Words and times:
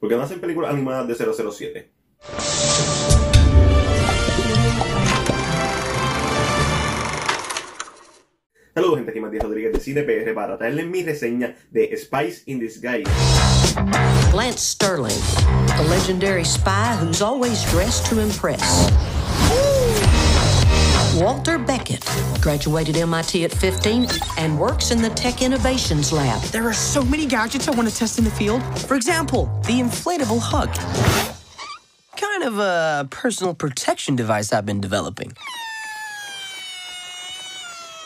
¿Por 0.00 0.08
qué 0.08 0.16
no 0.16 0.22
hacen 0.22 0.40
películas 0.40 0.72
animadas 0.72 1.08
de 1.08 1.14
007? 1.14 1.90
Saludos 8.74 8.96
gente, 8.98 9.10
aquí 9.10 9.20
Matías 9.20 9.42
Rodríguez 9.42 9.72
de 9.72 9.80
CinePR 9.80 10.34
para 10.34 10.58
traerles 10.58 10.86
mi 10.86 11.02
reseña 11.02 11.56
de 11.70 11.96
Spice 11.96 12.42
in 12.44 12.58
Disguise. 12.58 13.10
Lance 14.34 14.58
Sterling, 14.58 15.18
a 15.78 15.82
legendary 15.88 16.44
spy 16.44 16.94
who's 17.00 17.22
always 17.22 17.64
dressed 17.72 18.04
to 18.10 18.20
impress. 18.20 18.92
Walter 21.16 21.56
Beckett 21.56 22.04
graduated 22.42 22.98
MIT 22.98 23.44
at 23.44 23.50
15 23.50 24.06
and 24.36 24.60
works 24.60 24.90
in 24.90 25.00
the 25.00 25.08
Tech 25.08 25.40
Innovations 25.40 26.12
Lab. 26.12 26.42
There 26.52 26.64
are 26.68 26.74
so 26.74 27.02
many 27.02 27.24
gadgets 27.24 27.68
I 27.68 27.70
want 27.70 27.88
to 27.88 27.96
test 27.96 28.18
in 28.18 28.24
the 28.24 28.30
field. 28.30 28.62
For 28.80 28.96
example, 28.96 29.46
the 29.66 29.80
inflatable 29.80 30.38
hug. 30.38 30.68
Kind 32.20 32.42
of 32.42 32.58
a 32.58 33.08
personal 33.10 33.54
protection 33.54 34.14
device 34.14 34.52
I've 34.52 34.66
been 34.66 34.78
developing. 34.78 35.32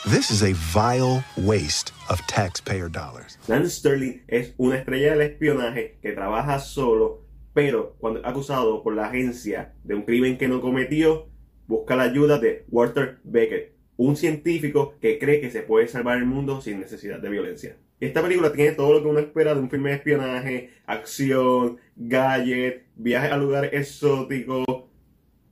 This 0.06 0.30
is 0.30 0.44
a 0.44 0.52
vile 0.52 1.24
waste 1.36 1.92
of 2.10 2.24
taxpayer 2.28 2.88
dollars. 2.88 3.38
Lance 3.48 3.74
Sterling 3.74 4.22
es 4.28 4.52
una 4.56 4.76
estrella 4.76 5.16
del 5.16 5.22
espionaje 5.22 5.98
que 6.00 6.12
trabaja 6.12 6.60
solo, 6.60 7.22
pero 7.54 7.96
cuando 7.98 8.20
es 8.20 8.24
acusado 8.24 8.84
por 8.84 8.94
la 8.94 9.06
agencia 9.06 9.72
de 9.82 9.96
un 9.96 10.02
crimen 10.02 10.38
que 10.38 10.46
no 10.46 10.60
cometió, 10.60 11.26
busca 11.70 11.94
la 11.94 12.02
ayuda 12.02 12.38
de 12.38 12.64
Walter 12.68 13.18
Beckett, 13.22 13.72
un 13.96 14.16
científico 14.16 14.96
que 15.00 15.18
cree 15.18 15.40
que 15.40 15.50
se 15.50 15.62
puede 15.62 15.86
salvar 15.86 16.18
el 16.18 16.26
mundo 16.26 16.60
sin 16.60 16.80
necesidad 16.80 17.20
de 17.20 17.30
violencia. 17.30 17.76
Esta 18.00 18.22
película 18.22 18.52
tiene 18.52 18.72
todo 18.72 18.92
lo 18.92 19.02
que 19.02 19.08
uno 19.08 19.20
espera 19.20 19.54
de 19.54 19.60
un 19.60 19.70
filme 19.70 19.90
de 19.90 19.96
espionaje, 19.96 20.70
acción, 20.86 21.78
gadget, 21.94 22.86
viajes 22.96 23.30
a 23.30 23.36
lugares 23.36 23.70
exóticos, 23.72 24.64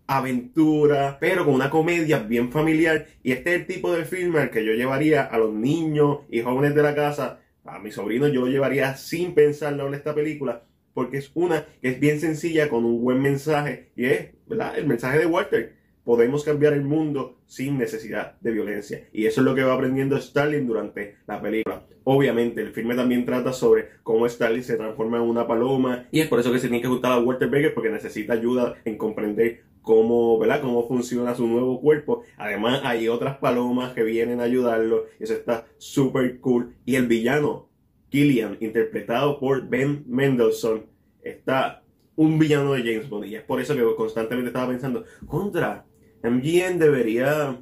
aventura, 0.08 1.18
pero 1.20 1.44
con 1.44 1.54
una 1.54 1.70
comedia 1.70 2.18
bien 2.18 2.50
familiar. 2.50 3.06
Y 3.22 3.32
este 3.32 3.54
es 3.54 3.60
el 3.60 3.66
tipo 3.66 3.92
de 3.92 4.04
filme 4.04 4.40
al 4.40 4.50
que 4.50 4.64
yo 4.64 4.72
llevaría 4.72 5.22
a 5.22 5.38
los 5.38 5.54
niños 5.54 6.20
y 6.28 6.40
jóvenes 6.40 6.74
de 6.74 6.82
la 6.82 6.94
casa. 6.96 7.40
A 7.64 7.78
mi 7.78 7.92
sobrino 7.92 8.26
yo 8.26 8.40
lo 8.40 8.46
llevaría 8.48 8.96
sin 8.96 9.34
pensarlo 9.34 9.86
en 9.86 9.94
esta 9.94 10.14
película. 10.14 10.64
Porque 10.94 11.18
es 11.18 11.30
una 11.34 11.66
que 11.80 11.90
es 11.90 12.00
bien 12.00 12.18
sencilla 12.18 12.68
con 12.68 12.84
un 12.84 13.02
buen 13.02 13.20
mensaje. 13.20 13.92
Y 13.94 14.06
es 14.06 14.30
el 14.76 14.86
mensaje 14.86 15.18
de 15.18 15.26
Walter. 15.26 15.78
Podemos 16.08 16.42
cambiar 16.42 16.72
el 16.72 16.84
mundo 16.84 17.36
sin 17.44 17.76
necesidad 17.76 18.40
de 18.40 18.50
violencia. 18.50 19.06
Y 19.12 19.26
eso 19.26 19.42
es 19.42 19.44
lo 19.44 19.54
que 19.54 19.62
va 19.62 19.74
aprendiendo 19.74 20.16
Stalin 20.16 20.66
durante 20.66 21.16
la 21.26 21.38
película. 21.38 21.82
Obviamente, 22.04 22.62
el 22.62 22.70
filme 22.72 22.94
también 22.94 23.26
trata 23.26 23.52
sobre 23.52 23.90
cómo 24.04 24.24
Stalin 24.24 24.64
se 24.64 24.78
transforma 24.78 25.18
en 25.18 25.24
una 25.24 25.46
paloma. 25.46 26.06
Y 26.10 26.20
es 26.20 26.28
por 26.28 26.40
eso 26.40 26.50
que 26.50 26.60
se 26.60 26.68
tiene 26.68 26.80
que 26.80 26.88
gustar 26.88 27.12
a 27.12 27.18
Walter 27.18 27.50
Becker 27.50 27.74
porque 27.74 27.90
necesita 27.90 28.32
ayuda 28.32 28.76
en 28.86 28.96
comprender 28.96 29.64
cómo, 29.82 30.38
¿verdad? 30.38 30.62
cómo 30.62 30.88
funciona 30.88 31.34
su 31.34 31.46
nuevo 31.46 31.78
cuerpo. 31.78 32.22
Además, 32.38 32.80
hay 32.84 33.08
otras 33.08 33.36
palomas 33.36 33.92
que 33.92 34.02
vienen 34.02 34.40
a 34.40 34.44
ayudarlo. 34.44 35.04
Eso 35.20 35.34
está 35.34 35.66
súper 35.76 36.40
cool. 36.40 36.72
Y 36.86 36.94
el 36.94 37.06
villano, 37.06 37.68
Killian, 38.08 38.56
interpretado 38.60 39.38
por 39.38 39.68
Ben 39.68 40.04
Mendelssohn, 40.06 40.86
está 41.22 41.82
un 42.16 42.38
villano 42.38 42.72
de 42.72 42.80
James 42.80 43.10
Bond. 43.10 43.26
Y 43.26 43.34
es 43.34 43.42
por 43.42 43.60
eso 43.60 43.76
que 43.76 43.82
constantemente 43.94 44.48
estaba 44.48 44.68
pensando, 44.68 45.04
contra, 45.26 45.84
MGM 46.22 46.78
debería 46.78 47.60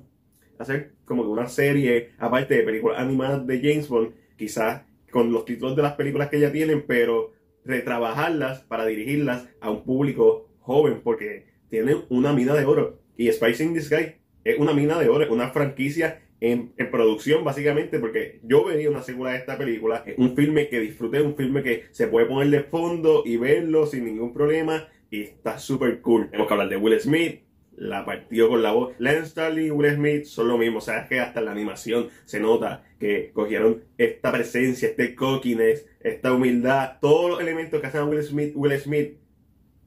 hacer 0.59 0.93
como 1.05 1.23
que 1.23 1.29
una 1.29 1.49
serie, 1.49 2.11
aparte 2.19 2.57
de 2.57 2.63
películas 2.63 2.99
animadas 2.99 3.47
de 3.47 3.61
James 3.61 3.89
Bond, 3.89 4.13
quizás 4.37 4.83
con 5.11 5.33
los 5.33 5.45
títulos 5.45 5.77
de 5.77 5.83
las 5.83 5.95
películas 5.95 6.29
que 6.29 6.41
ya 6.41 6.53
tienen, 6.53 6.85
pero 6.87 7.33
retrabajarlas 7.65 8.61
para 8.63 8.87
dirigirlas 8.87 9.49
a 9.61 9.71
un 9.71 9.85
público 9.85 10.49
joven, 10.61 11.01
porque 11.03 11.47
tienen 11.69 12.05
una 12.09 12.33
mina 12.33 12.55
de 12.55 12.65
oro. 12.65 13.01
Y 13.17 13.31
Spice 13.33 13.65
in 13.65 13.75
Disguise 13.75 14.17
es 14.45 14.59
una 14.59 14.73
mina 14.73 14.99
de 14.99 15.09
oro, 15.09 15.33
una 15.33 15.51
franquicia 15.51 16.23
en, 16.41 16.73
en, 16.77 16.91
producción, 16.91 17.45
básicamente, 17.45 17.99
porque 17.99 18.41
yo 18.43 18.65
vería 18.65 18.91
una 18.91 19.03
secuela 19.03 19.33
de 19.33 19.39
esta 19.39 19.57
película, 19.57 20.05
un 20.19 20.37
filme 20.37 20.69
que 20.69 20.81
disfruté, 20.81 21.23
un 21.23 21.35
filme 21.35 21.63
que 21.63 21.85
se 21.93 22.09
puede 22.09 22.27
poner 22.27 22.51
de 22.51 22.63
fondo 22.63 23.23
y 23.25 23.37
verlo 23.37 23.87
sin 23.87 24.05
ningún 24.05 24.35
problema, 24.35 24.89
y 25.11 25.23
está 25.23 25.59
súper 25.59 26.01
cool. 26.01 26.27
Tenemos 26.29 26.47
que 26.47 26.55
hablar 26.55 26.69
de 26.69 26.77
Will 26.77 27.01
Smith, 27.01 27.41
la 27.77 28.05
partió 28.05 28.49
con 28.49 28.63
la 28.63 28.73
voz. 28.73 28.95
Lance 28.99 29.31
Starling 29.31 29.67
y 29.67 29.71
Will 29.71 29.95
Smith 29.95 30.25
son 30.25 30.49
lo 30.49 30.59
mismo, 30.59 30.79
o 30.79 30.81
sea, 30.81 31.01
es 31.01 31.09
que 31.09 31.21
hasta 31.21 31.41
en 31.41 31.47
la 31.47 31.53
animación 31.53 32.09
se 32.25 32.41
nota 32.41 32.85
que 32.99 33.31
cogieron 33.33 33.85
esta 33.99 34.33
presencia, 34.33 34.89
este 34.89 35.15
cockiness, 35.15 35.87
esta 36.01 36.33
humildad, 36.33 36.99
todos 37.01 37.31
los 37.31 37.41
elementos 37.41 37.81
que 37.81 37.87
hacen 37.87 38.01
a 38.01 38.05
Will 38.05 38.23
Smith, 38.23 38.53
Will 38.55 38.79
Smith 38.79 39.19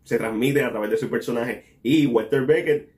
se 0.04 0.18
transmiten 0.18 0.66
a 0.66 0.72
través 0.72 0.90
de 0.90 0.98
su 0.98 1.10
personaje. 1.10 1.78
Y 1.84 2.08
Walter 2.08 2.46
Beckett, 2.46 2.90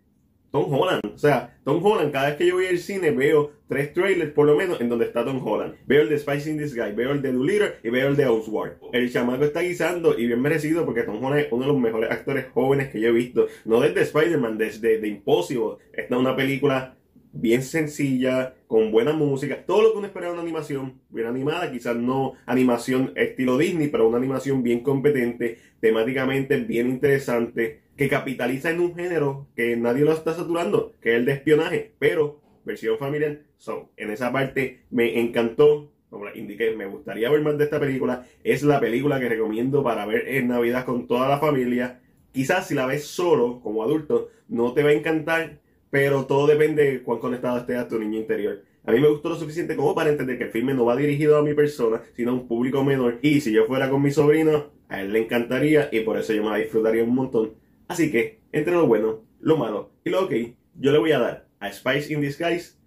Tom 0.52 0.72
Holland. 0.74 1.02
O 1.14 1.18
sea, 1.18 1.58
Tom 1.64 1.84
Holland, 1.84 2.12
cada 2.12 2.28
vez 2.28 2.36
que 2.38 2.46
yo 2.46 2.56
voy 2.56 2.68
al 2.68 2.78
cine 2.78 3.12
veo 3.12 3.52
tres 3.68 3.94
trailers 3.94 4.32
por 4.32 4.46
lo 4.46 4.56
menos 4.56 4.82
en 4.82 4.90
donde 4.90 5.06
está 5.06 5.24
Tom 5.24 5.46
Holland. 5.46 5.76
Veo 5.88 6.02
el 6.02 6.10
de 6.10 6.20
Spice 6.20 6.52
in 6.52 6.58
This 6.58 6.76
Guy, 6.76 6.92
veo 6.92 7.12
el 7.12 7.22
de 7.22 7.32
Doolittle 7.32 7.76
y 7.84 7.90
veo 7.90 8.10
el 8.10 8.18
de 8.18 8.28
Oswald. 8.28 8.74
El 8.92 9.12
chamaco 9.12 9.46
está 9.46 9.62
guisando 9.62 10.18
y 10.18 10.28
bien 10.28 10.42
merecido 10.42 10.86
porque 10.86 11.04
Tom 11.04 11.24
Holland 11.24 11.46
es 11.46 11.52
uno 11.52 11.64
de 11.64 11.72
los 11.72 11.80
mejores 11.80 12.12
actores 12.12 12.48
jóvenes 12.54 12.90
que 12.90 13.00
yo 13.00 13.10
he 13.10 13.14
visto. 13.14 13.48
No 13.66 13.80
desde 13.80 14.02
Spider-Man, 14.02 14.58
desde 14.58 14.98
The 14.98 15.08
Impossible. 15.08 15.78
Esta 15.94 16.16
es 16.16 16.22
una 16.22 16.36
película 16.36 16.98
bien 17.34 17.64
sencilla, 17.64 18.56
con 18.68 18.92
buena 18.92 19.14
música, 19.14 19.66
todo 19.66 19.82
lo 19.82 19.92
que 19.92 19.98
uno 19.98 20.08
espera 20.08 20.28
de 20.28 20.34
una 20.34 20.42
animación, 20.42 21.02
bien 21.10 21.28
animada, 21.28 21.72
quizás 21.72 21.96
no 21.96 22.34
animación 22.46 23.14
estilo 23.16 23.58
Disney, 23.58 23.88
pero 23.88 24.08
una 24.08 24.18
animación 24.18 24.64
bien 24.64 24.82
competente, 24.82 25.58
temáticamente 25.80 26.58
bien 26.58 26.90
interesante, 26.90 27.82
que 27.98 28.10
capitaliza 28.10 28.72
en 28.72 28.80
un 28.80 28.96
género 28.96 29.48
que 29.56 29.76
nadie 29.78 30.04
lo 30.04 30.14
está 30.14 30.34
saturando, 30.34 30.94
que 31.02 31.12
es 31.12 31.16
el 31.18 31.26
de 31.26 31.34
espionaje, 31.34 31.92
pero 32.00 32.42
versión 32.66 32.98
familiar. 32.98 33.42
So, 33.58 33.92
en 33.98 34.12
esa 34.12 34.32
parte 34.32 34.86
me 34.90 35.20
encantó, 35.20 35.92
como 36.10 36.26
les 36.26 36.36
indiqué, 36.36 36.76
me 36.76 36.88
gustaría 36.88 37.30
ver 37.30 37.42
más 37.42 37.58
de 37.58 37.66
esta 37.66 37.80
película. 37.80 38.26
Es 38.44 38.64
la 38.64 38.80
película 38.80 39.20
que 39.20 39.30
recomiendo 39.30 39.84
para 39.84 40.06
ver 40.06 40.28
en 40.28 40.48
Navidad 40.48 40.86
con 40.86 41.08
toda 41.08 41.30
la 41.30 41.40
familia. 41.40 42.02
Quizás 42.32 42.68
si 42.68 42.76
la 42.76 42.86
ves 42.86 43.06
solo, 43.06 43.60
como 43.62 43.84
adulto, 43.84 44.30
no 44.48 44.74
te 44.74 44.84
va 44.84 44.90
a 44.90 44.94
encantar, 44.94 45.60
pero 45.92 46.26
todo 46.26 46.48
depende 46.48 46.84
de 46.84 47.04
cuán 47.04 47.20
conectado 47.20 47.58
esté 47.60 47.76
a 47.76 47.88
tu 47.88 48.00
niño 48.00 48.18
interior. 48.18 48.64
A 48.86 48.92
mí 48.92 49.00
me 49.00 49.10
gustó 49.10 49.30
lo 49.30 49.36
suficiente 49.36 49.76
como 49.76 49.94
para 49.94 50.10
entender 50.10 50.38
que 50.40 50.46
el 50.46 50.52
filme 50.52 50.74
no 50.74 50.86
va 50.86 50.96
dirigido 50.96 51.38
a 51.38 51.44
mi 51.44 51.54
persona, 51.54 52.02
sino 52.16 52.32
a 52.32 52.34
un 52.34 52.48
público 52.48 52.84
menor. 52.84 53.20
Y 53.22 53.42
si 53.42 53.52
yo 53.52 53.66
fuera 53.66 53.90
con 53.90 54.02
mi 54.02 54.10
sobrino, 54.10 54.72
a 54.88 55.02
él 55.02 55.14
le 55.14 55.20
encantaría 55.20 55.90
y 55.92 56.00
por 56.00 56.18
eso 56.18 56.34
yo 56.34 56.44
me 56.44 56.50
la 56.50 56.58
disfrutaría 56.58 57.04
un 57.04 57.14
montón. 57.14 57.54
Así 57.88 58.10
que, 58.10 58.40
entre 58.52 58.74
lo 58.74 58.88
bueno, 58.88 59.22
lo 59.40 59.58
malo 59.58 59.92
y 60.04 60.10
lo 60.10 60.24
ok, 60.24 60.34
yo 60.76 60.92
le 60.92 60.98
voy 60.98 61.12
a 61.12 61.20
dar 61.20 61.48
a 61.60 61.72
Spice 61.72 62.14
in 62.14 62.22
Disguise 62.22 62.78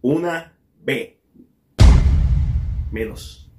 una 0.00 0.56
B. 0.82 1.20
Menos. 2.90 3.52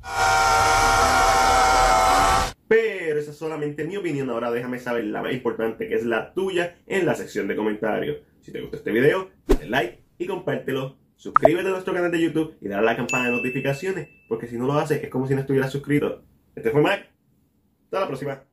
Pero 2.67 3.19
esa 3.19 3.31
es 3.31 3.37
solamente 3.37 3.85
mi 3.85 3.95
opinión. 3.95 4.29
Ahora 4.29 4.51
déjame 4.51 4.79
saber 4.79 5.05
la 5.05 5.21
más 5.21 5.33
importante, 5.33 5.87
que 5.87 5.95
es 5.95 6.05
la 6.05 6.33
tuya, 6.33 6.75
en 6.85 7.05
la 7.05 7.15
sección 7.15 7.47
de 7.47 7.55
comentarios. 7.55 8.17
Si 8.47 8.53
te 8.53 8.61
gustó 8.61 8.77
este 8.77 8.93
video, 8.93 9.29
dale 9.45 9.67
like 9.67 10.03
y 10.17 10.25
compártelo. 10.25 10.95
Suscríbete 11.17 11.67
a 11.67 11.71
nuestro 11.71 11.93
canal 11.93 12.09
de 12.09 12.21
YouTube 12.21 12.55
y 12.61 12.69
dale 12.69 12.81
a 12.81 12.91
la 12.91 12.95
campana 12.95 13.25
de 13.25 13.31
notificaciones, 13.31 14.07
porque 14.29 14.47
si 14.47 14.57
no 14.57 14.67
lo 14.67 14.75
haces 14.75 15.03
es 15.03 15.09
como 15.09 15.27
si 15.27 15.35
no 15.35 15.41
estuvieras 15.41 15.69
suscrito. 15.69 16.23
Este 16.55 16.71
fue 16.71 16.81
Mac. 16.81 17.11
Hasta 17.83 17.99
la 17.99 18.07
próxima. 18.07 18.43